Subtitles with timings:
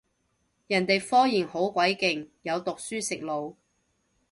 [0.65, 3.53] 人哋科研好鬼勁，有讀書食腦